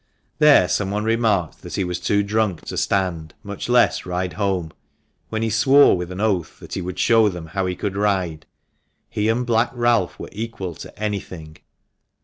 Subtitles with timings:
[0.39, 4.71] There some one remarked that he was too drunk to stand, much less ride home,
[5.29, 8.47] when he swore with an oath that he would show them how he could ride;
[9.11, 11.57] he and Black Ralph were equal to anything.